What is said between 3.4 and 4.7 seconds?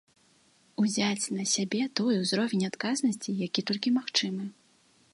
які толькі магчымы.